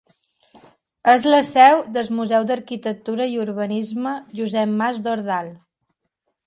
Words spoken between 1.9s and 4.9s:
del Museu d'Arquitectura i Urbanisme Josep